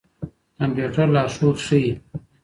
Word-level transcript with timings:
کمپيوټر 0.57 1.07
لارښود 1.15 1.57
ښيي. 1.65 1.91